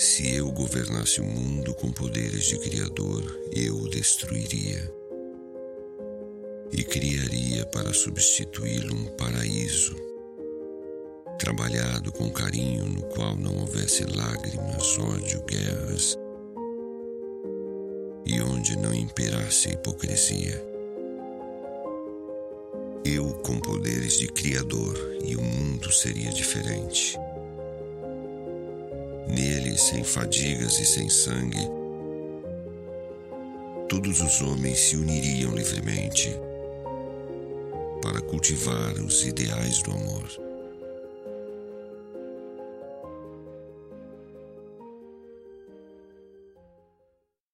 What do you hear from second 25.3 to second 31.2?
o mundo seria diferente Nele, sem fadigas e sem